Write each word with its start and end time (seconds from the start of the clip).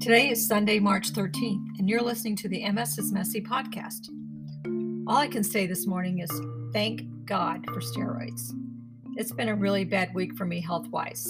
Today 0.00 0.30
is 0.30 0.48
Sunday, 0.48 0.78
March 0.78 1.12
13th, 1.12 1.78
and 1.78 1.86
you're 1.86 2.00
listening 2.00 2.34
to 2.36 2.48
the 2.48 2.66
MS 2.72 2.96
is 2.96 3.12
Messy 3.12 3.38
podcast. 3.38 4.08
All 5.06 5.18
I 5.18 5.28
can 5.28 5.44
say 5.44 5.66
this 5.66 5.86
morning 5.86 6.20
is 6.20 6.30
thank 6.72 7.02
God 7.26 7.66
for 7.66 7.82
steroids. 7.82 8.54
It's 9.16 9.30
been 9.30 9.50
a 9.50 9.54
really 9.54 9.84
bad 9.84 10.14
week 10.14 10.34
for 10.38 10.46
me 10.46 10.62
health 10.62 10.88
wise. 10.88 11.26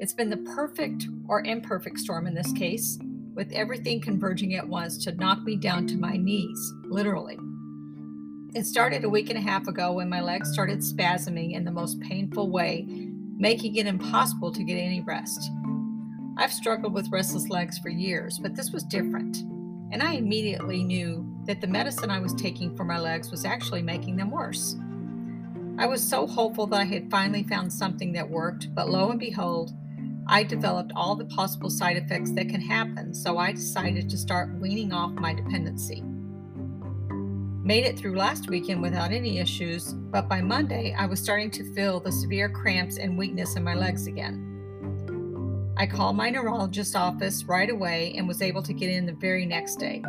It's 0.00 0.12
been 0.12 0.28
the 0.28 0.52
perfect 0.54 1.06
or 1.28 1.42
imperfect 1.46 1.98
storm 1.98 2.26
in 2.26 2.34
this 2.34 2.52
case, 2.52 2.98
with 3.32 3.50
everything 3.52 4.02
converging 4.02 4.54
at 4.56 4.68
once 4.68 5.02
to 5.04 5.12
knock 5.12 5.40
me 5.40 5.56
down 5.56 5.86
to 5.86 5.96
my 5.96 6.18
knees, 6.18 6.74
literally. 6.84 7.38
It 8.54 8.66
started 8.66 9.04
a 9.04 9.08
week 9.08 9.30
and 9.30 9.38
a 9.38 9.50
half 9.50 9.66
ago 9.66 9.92
when 9.92 10.10
my 10.10 10.20
legs 10.20 10.52
started 10.52 10.80
spasming 10.80 11.54
in 11.54 11.64
the 11.64 11.70
most 11.70 11.98
painful 12.02 12.50
way, 12.50 12.84
making 13.38 13.76
it 13.76 13.86
impossible 13.86 14.52
to 14.52 14.62
get 14.62 14.76
any 14.76 15.00
rest. 15.00 15.40
I've 16.40 16.52
struggled 16.52 16.94
with 16.94 17.10
restless 17.10 17.48
legs 17.48 17.78
for 17.78 17.88
years, 17.88 18.38
but 18.38 18.54
this 18.54 18.70
was 18.70 18.84
different. 18.84 19.38
And 19.90 20.00
I 20.00 20.12
immediately 20.12 20.84
knew 20.84 21.28
that 21.46 21.60
the 21.60 21.66
medicine 21.66 22.12
I 22.12 22.20
was 22.20 22.32
taking 22.32 22.76
for 22.76 22.84
my 22.84 23.00
legs 23.00 23.32
was 23.32 23.44
actually 23.44 23.82
making 23.82 24.14
them 24.14 24.30
worse. 24.30 24.76
I 25.78 25.86
was 25.86 26.00
so 26.00 26.28
hopeful 26.28 26.68
that 26.68 26.80
I 26.80 26.84
had 26.84 27.10
finally 27.10 27.42
found 27.42 27.72
something 27.72 28.12
that 28.12 28.30
worked, 28.30 28.72
but 28.72 28.88
lo 28.88 29.10
and 29.10 29.18
behold, 29.18 29.72
I 30.28 30.44
developed 30.44 30.92
all 30.94 31.16
the 31.16 31.24
possible 31.24 31.70
side 31.70 31.96
effects 31.96 32.30
that 32.32 32.48
can 32.48 32.60
happen, 32.60 33.12
so 33.14 33.38
I 33.38 33.50
decided 33.50 34.08
to 34.08 34.16
start 34.16 34.60
weaning 34.60 34.92
off 34.92 35.10
my 35.12 35.34
dependency. 35.34 36.04
Made 37.64 37.84
it 37.84 37.98
through 37.98 38.16
last 38.16 38.48
weekend 38.48 38.80
without 38.80 39.10
any 39.10 39.40
issues, 39.40 39.92
but 39.92 40.28
by 40.28 40.40
Monday 40.40 40.94
I 40.96 41.06
was 41.06 41.20
starting 41.20 41.50
to 41.50 41.74
feel 41.74 41.98
the 41.98 42.12
severe 42.12 42.48
cramps 42.48 42.96
and 42.98 43.18
weakness 43.18 43.56
in 43.56 43.64
my 43.64 43.74
legs 43.74 44.06
again. 44.06 44.47
I 45.80 45.86
called 45.86 46.16
my 46.16 46.28
neurologist's 46.28 46.96
office 46.96 47.44
right 47.44 47.70
away 47.70 48.12
and 48.16 48.26
was 48.26 48.42
able 48.42 48.64
to 48.64 48.72
get 48.72 48.90
in 48.90 49.06
the 49.06 49.12
very 49.12 49.46
next 49.46 49.76
day. 49.76 50.02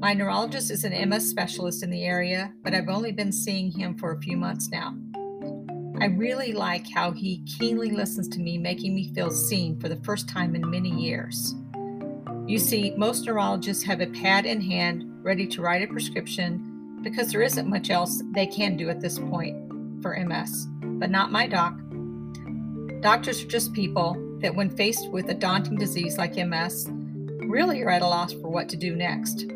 My 0.00 0.14
neurologist 0.14 0.70
is 0.70 0.84
an 0.84 1.10
MS 1.10 1.28
specialist 1.28 1.82
in 1.82 1.90
the 1.90 2.06
area, 2.06 2.54
but 2.62 2.72
I've 2.72 2.88
only 2.88 3.12
been 3.12 3.30
seeing 3.30 3.70
him 3.70 3.98
for 3.98 4.12
a 4.12 4.20
few 4.22 4.38
months 4.38 4.70
now. 4.70 4.96
I 6.00 6.06
really 6.06 6.54
like 6.54 6.90
how 6.90 7.12
he 7.12 7.44
keenly 7.44 7.90
listens 7.90 8.26
to 8.28 8.40
me, 8.40 8.56
making 8.56 8.94
me 8.94 9.12
feel 9.12 9.30
seen 9.30 9.78
for 9.78 9.90
the 9.90 10.00
first 10.02 10.30
time 10.30 10.54
in 10.54 10.70
many 10.70 10.88
years. 10.88 11.54
You 12.46 12.58
see, 12.58 12.94
most 12.96 13.26
neurologists 13.26 13.84
have 13.84 14.00
a 14.00 14.06
pad 14.06 14.46
in 14.46 14.62
hand 14.62 15.04
ready 15.22 15.46
to 15.48 15.60
write 15.60 15.82
a 15.82 15.92
prescription 15.92 17.00
because 17.02 17.30
there 17.30 17.42
isn't 17.42 17.68
much 17.68 17.90
else 17.90 18.22
they 18.32 18.46
can 18.46 18.78
do 18.78 18.88
at 18.88 19.02
this 19.02 19.18
point 19.18 20.00
for 20.00 20.18
MS, 20.18 20.68
but 20.82 21.10
not 21.10 21.30
my 21.30 21.46
doc. 21.46 21.74
Doctors 23.02 23.44
are 23.44 23.46
just 23.46 23.74
people 23.74 24.16
that, 24.40 24.54
when 24.54 24.70
faced 24.70 25.10
with 25.10 25.28
a 25.28 25.34
daunting 25.34 25.76
disease 25.76 26.18
like 26.18 26.36
MS, 26.36 26.88
really 27.46 27.82
are 27.82 27.90
at 27.90 28.02
a 28.02 28.06
loss 28.06 28.32
for 28.32 28.48
what 28.48 28.68
to 28.68 28.76
do 28.76 28.94
next. 28.94 29.46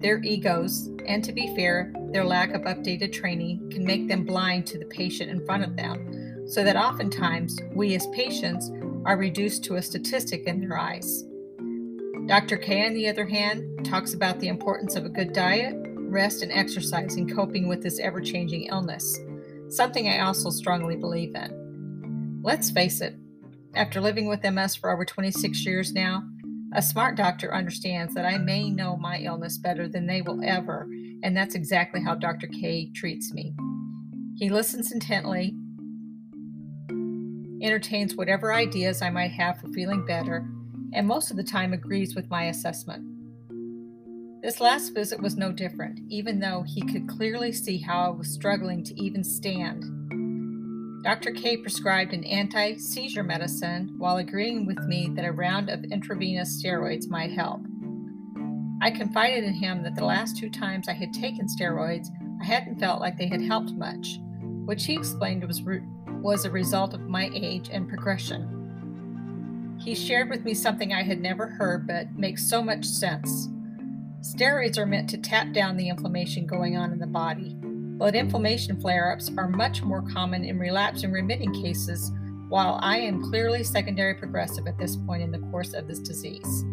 Their 0.00 0.22
egos, 0.22 0.90
and 1.06 1.24
to 1.24 1.32
be 1.32 1.54
fair, 1.56 1.92
their 2.10 2.24
lack 2.24 2.54
of 2.54 2.62
updated 2.62 3.12
training 3.12 3.70
can 3.70 3.84
make 3.84 4.08
them 4.08 4.24
blind 4.24 4.66
to 4.68 4.78
the 4.78 4.84
patient 4.86 5.30
in 5.30 5.44
front 5.44 5.64
of 5.64 5.76
them, 5.76 6.46
so 6.48 6.62
that 6.62 6.76
oftentimes 6.76 7.58
we 7.74 7.94
as 7.94 8.06
patients 8.08 8.70
are 9.04 9.16
reduced 9.16 9.64
to 9.64 9.76
a 9.76 9.82
statistic 9.82 10.46
in 10.46 10.60
their 10.60 10.78
eyes. 10.78 11.24
Dr. 12.26 12.56
K, 12.56 12.86
on 12.86 12.94
the 12.94 13.08
other 13.08 13.26
hand, 13.26 13.84
talks 13.84 14.14
about 14.14 14.40
the 14.40 14.48
importance 14.48 14.96
of 14.96 15.04
a 15.04 15.10
good 15.10 15.32
diet, 15.32 15.74
rest, 15.98 16.42
and 16.42 16.52
exercise 16.52 17.16
in 17.16 17.28
coping 17.28 17.68
with 17.68 17.82
this 17.82 17.98
ever 17.98 18.20
changing 18.20 18.64
illness, 18.64 19.18
something 19.68 20.08
I 20.08 20.20
also 20.20 20.50
strongly 20.50 20.96
believe 20.96 21.34
in. 21.34 22.40
Let's 22.42 22.70
face 22.70 23.00
it, 23.00 23.16
after 23.76 24.00
living 24.00 24.28
with 24.28 24.44
MS 24.44 24.76
for 24.76 24.90
over 24.90 25.04
26 25.04 25.66
years 25.66 25.92
now, 25.92 26.22
a 26.74 26.82
smart 26.82 27.16
doctor 27.16 27.54
understands 27.54 28.14
that 28.14 28.24
I 28.24 28.38
may 28.38 28.70
know 28.70 28.96
my 28.96 29.18
illness 29.18 29.58
better 29.58 29.88
than 29.88 30.06
they 30.06 30.22
will 30.22 30.42
ever, 30.44 30.88
and 31.22 31.36
that's 31.36 31.54
exactly 31.54 32.02
how 32.02 32.14
Dr. 32.14 32.46
K 32.46 32.90
treats 32.94 33.32
me. 33.32 33.54
He 34.36 34.50
listens 34.50 34.92
intently, 34.92 35.56
entertains 37.62 38.14
whatever 38.14 38.52
ideas 38.52 39.02
I 39.02 39.10
might 39.10 39.32
have 39.32 39.60
for 39.60 39.68
feeling 39.68 40.04
better, 40.04 40.48
and 40.92 41.06
most 41.06 41.30
of 41.30 41.36
the 41.36 41.44
time 41.44 41.72
agrees 41.72 42.14
with 42.14 42.30
my 42.30 42.44
assessment. 42.44 43.04
This 44.42 44.60
last 44.60 44.94
visit 44.94 45.20
was 45.22 45.36
no 45.36 45.52
different, 45.52 46.00
even 46.08 46.38
though 46.38 46.64
he 46.66 46.82
could 46.82 47.08
clearly 47.08 47.52
see 47.52 47.78
how 47.78 48.06
I 48.06 48.10
was 48.10 48.28
struggling 48.28 48.84
to 48.84 49.00
even 49.02 49.24
stand 49.24 49.84
Dr. 51.04 51.32
K 51.32 51.58
prescribed 51.58 52.14
an 52.14 52.24
anti 52.24 52.78
seizure 52.78 53.22
medicine 53.22 53.92
while 53.98 54.16
agreeing 54.16 54.64
with 54.64 54.78
me 54.86 55.10
that 55.14 55.26
a 55.26 55.32
round 55.32 55.68
of 55.68 55.84
intravenous 55.84 56.62
steroids 56.62 57.10
might 57.10 57.30
help. 57.30 57.60
I 58.80 58.90
confided 58.90 59.44
in 59.44 59.52
him 59.52 59.82
that 59.82 59.96
the 59.96 60.04
last 60.06 60.38
two 60.38 60.48
times 60.48 60.88
I 60.88 60.94
had 60.94 61.12
taken 61.12 61.46
steroids, 61.46 62.08
I 62.40 62.46
hadn't 62.46 62.80
felt 62.80 63.02
like 63.02 63.18
they 63.18 63.28
had 63.28 63.42
helped 63.42 63.72
much, 63.72 64.18
which 64.64 64.86
he 64.86 64.94
explained 64.94 65.46
was, 65.46 65.62
re- 65.62 65.82
was 66.22 66.46
a 66.46 66.50
result 66.50 66.94
of 66.94 67.02
my 67.02 67.30
age 67.34 67.68
and 67.70 67.86
progression. 67.86 69.76
He 69.78 69.94
shared 69.94 70.30
with 70.30 70.42
me 70.42 70.54
something 70.54 70.94
I 70.94 71.02
had 71.02 71.20
never 71.20 71.48
heard 71.48 71.86
but 71.86 72.16
makes 72.16 72.48
so 72.48 72.62
much 72.62 72.86
sense. 72.86 73.50
Steroids 74.22 74.78
are 74.78 74.86
meant 74.86 75.10
to 75.10 75.18
tap 75.18 75.52
down 75.52 75.76
the 75.76 75.90
inflammation 75.90 76.46
going 76.46 76.78
on 76.78 76.92
in 76.92 76.98
the 76.98 77.06
body, 77.06 77.58
but 77.96 78.14
inflammation 78.14 78.80
flare 78.80 79.12
ups 79.12 79.30
are 79.38 79.48
much 79.48 79.82
more 79.82 80.02
common 80.02 80.44
in 80.44 80.58
relapse 80.58 81.04
and 81.04 81.12
remitting 81.12 81.52
cases, 81.52 82.10
while 82.48 82.78
I 82.82 82.98
am 82.98 83.22
clearly 83.30 83.62
secondary 83.62 84.14
progressive 84.14 84.66
at 84.66 84.78
this 84.78 84.96
point 84.96 85.22
in 85.22 85.30
the 85.30 85.46
course 85.50 85.74
of 85.74 85.86
this 85.86 86.00
disease. 86.00 86.64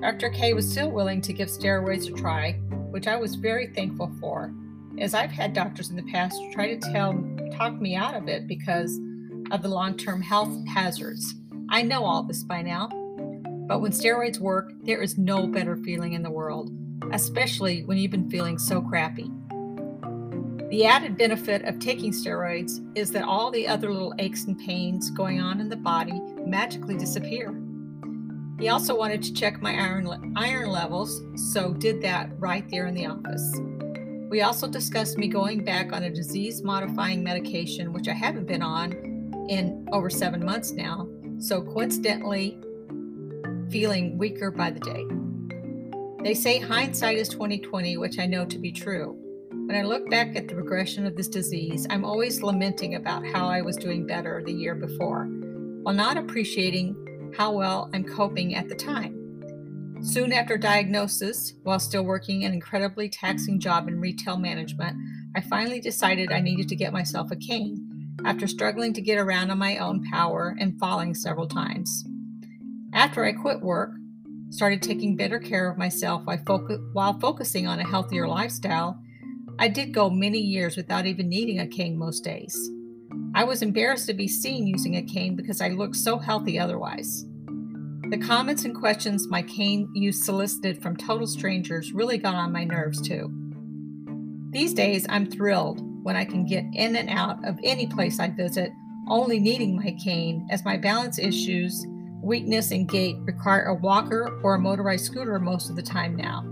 Dr. 0.00 0.30
K 0.30 0.52
was 0.52 0.70
still 0.70 0.90
willing 0.90 1.20
to 1.22 1.32
give 1.32 1.48
steroids 1.48 2.08
a 2.08 2.12
try, 2.12 2.52
which 2.90 3.06
I 3.06 3.16
was 3.16 3.34
very 3.34 3.68
thankful 3.68 4.12
for, 4.20 4.54
as 4.98 5.14
I've 5.14 5.30
had 5.30 5.52
doctors 5.52 5.90
in 5.90 5.96
the 5.96 6.12
past 6.12 6.38
try 6.52 6.74
to 6.74 6.92
tell 6.92 7.12
talk 7.56 7.80
me 7.80 7.96
out 7.96 8.14
of 8.14 8.28
it 8.28 8.46
because 8.46 8.98
of 9.50 9.62
the 9.62 9.68
long-term 9.68 10.20
health 10.20 10.54
hazards. 10.68 11.34
I 11.70 11.82
know 11.82 12.04
all 12.04 12.22
this 12.22 12.42
by 12.42 12.62
now, 12.62 12.88
but 13.68 13.80
when 13.80 13.92
steroids 13.92 14.38
work, 14.38 14.72
there 14.82 15.02
is 15.02 15.18
no 15.18 15.46
better 15.46 15.76
feeling 15.76 16.12
in 16.12 16.22
the 16.22 16.30
world, 16.30 16.70
especially 17.12 17.82
when 17.84 17.98
you've 17.98 18.10
been 18.10 18.30
feeling 18.30 18.58
so 18.58 18.80
crappy. 18.80 19.30
The 20.70 20.84
added 20.84 21.16
benefit 21.16 21.64
of 21.64 21.78
taking 21.78 22.10
steroids 22.10 22.84
is 22.96 23.12
that 23.12 23.22
all 23.22 23.52
the 23.52 23.68
other 23.68 23.92
little 23.92 24.14
aches 24.18 24.46
and 24.46 24.58
pains 24.58 25.10
going 25.10 25.40
on 25.40 25.60
in 25.60 25.68
the 25.68 25.76
body 25.76 26.20
magically 26.44 26.96
disappear. 26.96 27.54
He 28.58 28.68
also 28.68 28.96
wanted 28.96 29.22
to 29.22 29.32
check 29.32 29.62
my 29.62 29.74
iron, 29.74 30.34
iron 30.36 30.70
levels, 30.70 31.22
so 31.52 31.72
did 31.72 32.02
that 32.02 32.30
right 32.40 32.68
there 32.68 32.88
in 32.88 32.94
the 32.94 33.06
office. 33.06 33.60
We 34.28 34.40
also 34.40 34.66
discussed 34.66 35.18
me 35.18 35.28
going 35.28 35.64
back 35.64 35.92
on 35.92 36.02
a 36.02 36.10
disease 36.10 36.64
modifying 36.64 37.22
medication, 37.22 37.92
which 37.92 38.08
I 38.08 38.14
haven't 38.14 38.48
been 38.48 38.62
on 38.62 38.92
in 39.48 39.86
over 39.92 40.10
seven 40.10 40.44
months 40.44 40.72
now, 40.72 41.06
so 41.38 41.62
coincidentally, 41.62 42.58
feeling 43.70 44.18
weaker 44.18 44.50
by 44.50 44.72
the 44.72 44.80
day. 44.80 45.04
They 46.24 46.34
say 46.34 46.58
hindsight 46.58 47.18
is 47.18 47.28
2020, 47.28 47.98
which 47.98 48.18
I 48.18 48.26
know 48.26 48.44
to 48.46 48.58
be 48.58 48.72
true. 48.72 49.16
When 49.66 49.74
I 49.74 49.82
look 49.82 50.08
back 50.08 50.36
at 50.36 50.46
the 50.46 50.54
progression 50.54 51.08
of 51.08 51.16
this 51.16 51.26
disease, 51.26 51.88
I'm 51.90 52.04
always 52.04 52.40
lamenting 52.40 52.94
about 52.94 53.26
how 53.26 53.48
I 53.48 53.62
was 53.62 53.76
doing 53.76 54.06
better 54.06 54.40
the 54.46 54.52
year 54.52 54.76
before, 54.76 55.24
while 55.82 55.92
not 55.92 56.16
appreciating 56.16 57.32
how 57.36 57.50
well 57.50 57.90
I'm 57.92 58.04
coping 58.04 58.54
at 58.54 58.68
the 58.68 58.76
time. 58.76 59.98
Soon 60.02 60.32
after 60.32 60.56
diagnosis, 60.56 61.54
while 61.64 61.80
still 61.80 62.04
working 62.04 62.44
an 62.44 62.52
incredibly 62.52 63.08
taxing 63.08 63.58
job 63.58 63.88
in 63.88 63.98
retail 63.98 64.36
management, 64.36 64.96
I 65.34 65.40
finally 65.40 65.80
decided 65.80 66.30
I 66.30 66.38
needed 66.38 66.68
to 66.68 66.76
get 66.76 66.92
myself 66.92 67.32
a 67.32 67.36
cane 67.36 68.14
after 68.24 68.46
struggling 68.46 68.92
to 68.92 69.00
get 69.00 69.18
around 69.18 69.50
on 69.50 69.58
my 69.58 69.78
own 69.78 70.04
power 70.04 70.56
and 70.60 70.78
falling 70.78 71.12
several 71.12 71.48
times. 71.48 72.04
After 72.94 73.24
I 73.24 73.32
quit 73.32 73.62
work, 73.62 73.90
started 74.50 74.80
taking 74.80 75.16
better 75.16 75.40
care 75.40 75.68
of 75.68 75.76
myself 75.76 76.22
while, 76.92 77.18
focusing 77.18 77.66
on 77.66 77.80
a 77.80 77.88
healthier 77.88 78.28
lifestyle, 78.28 79.02
I 79.58 79.68
did 79.68 79.94
go 79.94 80.10
many 80.10 80.38
years 80.38 80.76
without 80.76 81.06
even 81.06 81.30
needing 81.30 81.60
a 81.60 81.66
cane 81.66 81.96
most 81.96 82.22
days. 82.22 82.70
I 83.34 83.44
was 83.44 83.62
embarrassed 83.62 84.06
to 84.06 84.14
be 84.14 84.28
seen 84.28 84.66
using 84.66 84.96
a 84.96 85.02
cane 85.02 85.34
because 85.34 85.62
I 85.62 85.68
looked 85.68 85.96
so 85.96 86.18
healthy 86.18 86.58
otherwise. 86.58 87.24
The 88.10 88.18
comments 88.18 88.64
and 88.64 88.74
questions 88.74 89.28
my 89.28 89.42
cane 89.42 89.88
use 89.94 90.24
solicited 90.24 90.82
from 90.82 90.96
total 90.96 91.26
strangers 91.26 91.92
really 91.92 92.18
got 92.18 92.34
on 92.34 92.52
my 92.52 92.64
nerves 92.64 93.00
too. 93.00 93.32
These 94.50 94.74
days, 94.74 95.06
I'm 95.08 95.30
thrilled 95.30 95.80
when 96.04 96.16
I 96.16 96.24
can 96.24 96.46
get 96.46 96.64
in 96.74 96.94
and 96.94 97.08
out 97.08 97.44
of 97.44 97.58
any 97.64 97.86
place 97.86 98.20
I 98.20 98.28
visit, 98.28 98.70
only 99.08 99.40
needing 99.40 99.76
my 99.76 99.96
cane, 100.02 100.46
as 100.50 100.64
my 100.64 100.76
balance 100.76 101.18
issues, 101.18 101.84
weakness, 102.22 102.70
and 102.70 102.88
gait 102.88 103.16
require 103.20 103.64
a 103.64 103.74
walker 103.74 104.38
or 104.42 104.54
a 104.54 104.58
motorized 104.58 105.06
scooter 105.06 105.38
most 105.38 105.70
of 105.70 105.76
the 105.76 105.82
time 105.82 106.14
now. 106.14 106.44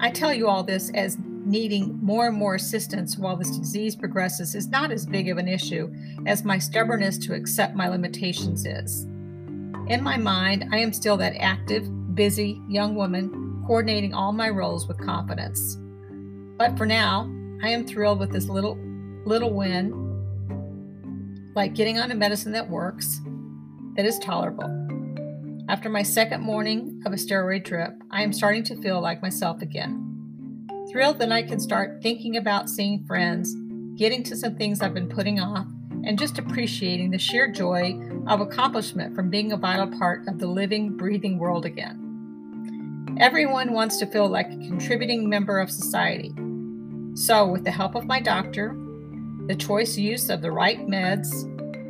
I 0.00 0.10
tell 0.10 0.34
you 0.34 0.48
all 0.48 0.64
this 0.64 0.90
as 0.94 1.16
needing 1.54 1.96
more 2.02 2.26
and 2.26 2.36
more 2.36 2.56
assistance 2.56 3.16
while 3.16 3.36
this 3.36 3.56
disease 3.56 3.94
progresses 3.94 4.56
is 4.56 4.66
not 4.66 4.90
as 4.90 5.06
big 5.06 5.28
of 5.28 5.38
an 5.38 5.46
issue 5.46 5.88
as 6.26 6.42
my 6.42 6.58
stubbornness 6.58 7.16
to 7.16 7.32
accept 7.32 7.76
my 7.76 7.86
limitations 7.86 8.66
is. 8.66 9.04
In 9.86 10.02
my 10.02 10.16
mind, 10.16 10.68
I 10.72 10.78
am 10.78 10.92
still 10.92 11.16
that 11.18 11.36
active, 11.38 11.88
busy 12.16 12.60
young 12.68 12.96
woman 12.96 13.62
coordinating 13.68 14.12
all 14.12 14.32
my 14.32 14.48
roles 14.48 14.88
with 14.88 14.98
confidence. 14.98 15.78
But 16.58 16.76
for 16.76 16.86
now, 16.86 17.32
I 17.62 17.68
am 17.68 17.86
thrilled 17.86 18.18
with 18.18 18.32
this 18.32 18.48
little 18.48 18.76
little 19.24 19.54
win, 19.54 19.92
like 21.54 21.76
getting 21.76 22.00
on 22.00 22.10
a 22.10 22.16
medicine 22.16 22.50
that 22.50 22.68
works, 22.68 23.20
that 23.94 24.04
is 24.04 24.18
tolerable. 24.18 24.68
After 25.68 25.88
my 25.88 26.02
second 26.02 26.42
morning 26.42 27.00
of 27.06 27.12
a 27.12 27.16
steroid 27.16 27.62
drip, 27.62 27.94
I 28.10 28.24
am 28.24 28.32
starting 28.32 28.64
to 28.64 28.82
feel 28.82 29.00
like 29.00 29.22
myself 29.22 29.62
again. 29.62 30.03
Thrilled 30.94 31.18
that 31.18 31.32
I 31.32 31.42
can 31.42 31.58
start 31.58 32.00
thinking 32.02 32.36
about 32.36 32.70
seeing 32.70 33.02
friends, 33.02 33.52
getting 33.96 34.22
to 34.22 34.36
some 34.36 34.54
things 34.54 34.80
I've 34.80 34.94
been 34.94 35.08
putting 35.08 35.40
off, 35.40 35.66
and 36.04 36.16
just 36.16 36.38
appreciating 36.38 37.10
the 37.10 37.18
sheer 37.18 37.50
joy 37.50 38.00
of 38.28 38.40
accomplishment 38.40 39.12
from 39.12 39.28
being 39.28 39.50
a 39.50 39.56
vital 39.56 39.88
part 39.98 40.28
of 40.28 40.38
the 40.38 40.46
living, 40.46 40.96
breathing 40.96 41.36
world 41.36 41.66
again. 41.66 43.16
Everyone 43.18 43.72
wants 43.72 43.96
to 43.96 44.06
feel 44.06 44.28
like 44.28 44.46
a 44.46 44.68
contributing 44.68 45.28
member 45.28 45.58
of 45.58 45.68
society. 45.68 46.32
So, 47.14 47.44
with 47.44 47.64
the 47.64 47.72
help 47.72 47.96
of 47.96 48.06
my 48.06 48.20
doctor, 48.20 48.76
the 49.48 49.56
choice 49.56 49.98
use 49.98 50.30
of 50.30 50.42
the 50.42 50.52
right 50.52 50.78
meds, 50.86 51.42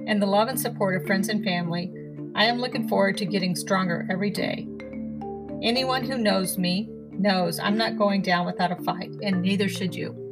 and 0.08 0.22
the 0.22 0.26
love 0.26 0.48
and 0.48 0.58
support 0.58 0.96
of 0.96 1.06
friends 1.06 1.28
and 1.28 1.44
family, 1.44 1.92
I 2.34 2.46
am 2.46 2.58
looking 2.58 2.88
forward 2.88 3.18
to 3.18 3.26
getting 3.26 3.54
stronger 3.54 4.08
every 4.10 4.30
day. 4.30 4.66
Anyone 5.62 6.04
who 6.04 6.16
knows 6.16 6.56
me 6.56 6.88
knows 7.24 7.58
I'm 7.58 7.76
not 7.76 7.98
going 7.98 8.22
down 8.22 8.46
without 8.46 8.70
a 8.70 8.76
fight, 8.84 9.10
and 9.22 9.42
neither 9.42 9.68
should 9.68 9.96
you. 9.96 10.23